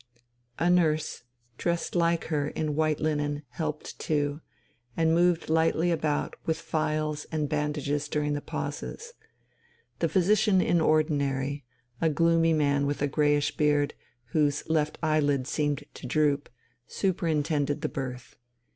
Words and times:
A 0.57 0.67
nurse, 0.71 1.25
dressed 1.59 1.93
like 1.95 2.23
her 2.33 2.47
in 2.47 2.75
white 2.75 2.99
linen, 2.99 3.43
helped 3.49 3.99
too, 3.99 4.41
and 4.97 5.13
moved 5.13 5.47
lightly 5.47 5.91
about 5.91 6.35
with 6.43 6.57
phials 6.57 7.25
and 7.25 7.47
bandages 7.47 8.07
during 8.07 8.33
the 8.33 8.41
pauses. 8.41 9.13
The 9.99 10.09
Physician 10.09 10.59
in 10.59 10.81
Ordinary, 10.81 11.65
a 12.01 12.09
gloomy 12.09 12.51
man 12.53 12.87
with 12.87 13.03
a 13.03 13.07
greyish 13.07 13.55
beard, 13.55 13.93
whose 14.31 14.67
left 14.67 14.97
eyelid 15.03 15.45
seemed 15.45 15.83
to 15.93 16.07
droop, 16.07 16.49
superintended 16.87 17.81
the 17.81 17.87
birth. 17.89 18.37